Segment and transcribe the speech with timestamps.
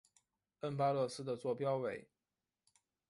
[0.61, 2.09] 恩巴勒斯的座标为。